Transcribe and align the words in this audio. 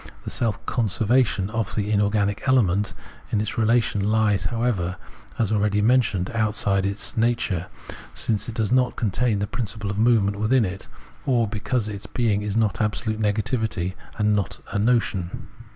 The 0.23 0.31
self 0.31 0.65
conservation 0.65 1.51
of 1.51 1.75
the 1.75 1.91
inorganic 1.91 2.47
element 2.47 2.95
in 3.31 3.39
its 3.39 3.55
relation 3.55 4.09
lies 4.11 4.45
however, 4.45 4.97
as 5.37 5.51
already 5.51 5.79
men 5.79 6.01
tioned, 6.01 6.35
outside 6.35 6.87
its 6.87 7.15
nature, 7.15 7.67
since 8.11 8.49
it 8.49 8.55
does 8.55 8.71
not 8.71 8.95
contain 8.95 9.37
the 9.37 9.45
principle 9.45 9.91
of 9.91 9.99
movement 9.99 10.39
within 10.39 10.65
it, 10.65 10.87
or 11.27 11.47
because 11.47 11.87
its 11.87 12.07
being 12.07 12.41
is 12.41 12.57
not 12.57 12.81
absolute 12.81 13.19
negativity 13.21 13.93
and 14.17 14.35
not 14.35 14.57
a 14.71 14.79
notion. 14.79 15.47